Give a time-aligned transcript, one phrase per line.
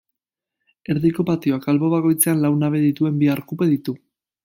[0.93, 4.01] Erdiko patioak, albo bakoitzean lau nabe dituen bi arkupe ditu.